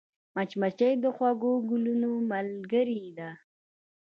مچمچۍ 0.35 0.93
د 1.03 1.05
خوږو 1.15 1.53
ګلونو 1.69 2.11
ملګرې 2.31 3.03
ده 3.17 3.29